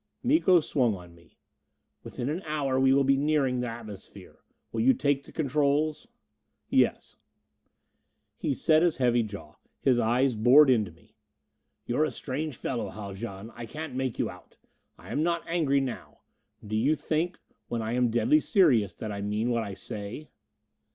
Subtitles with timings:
[0.23, 1.37] Miko swung on me.
[2.01, 4.39] "Within an hour we will be nearing the atmosphere.
[4.71, 6.07] Will you take the controls?"
[6.71, 7.17] "Yes."
[8.35, 9.57] He set his heavy jaw.
[9.83, 11.13] His eyes bored into me.
[11.85, 13.51] "You're a strange fellow, Haljan.
[13.53, 14.57] I can't make you out.
[14.97, 16.21] I am not angry now.
[16.65, 17.37] Do you think,
[17.67, 20.29] when I am deadly serious, that I mean what I say?"